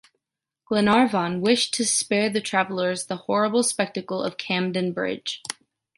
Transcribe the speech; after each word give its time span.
Glenarvan 0.65 1.41
wished 1.41 1.75
to 1.75 1.85
spare 1.85 2.27
the 2.31 2.41
travelers 2.41 3.05
the 3.05 3.17
horrible 3.17 3.61
spectacle 3.61 4.23
of 4.23 4.35
Camden-Bridge. 4.35 5.43